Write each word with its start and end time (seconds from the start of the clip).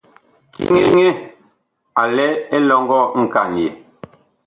Kiŋɛ 0.53 1.05
a 2.01 2.03
lɛ 2.15 2.25
elɔŋgɔ 2.55 2.99
nkanyɛɛ. 3.21 3.69